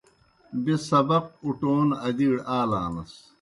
بیْہ 0.63 0.75
سبق 0.89 1.25
اُٹون 1.45 1.87
ادِیڑ 2.07 2.37
آلانَس۔ 2.57 3.11